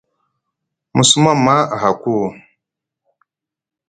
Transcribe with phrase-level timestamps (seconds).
[0.95, 2.15] Mu suma ma a haku?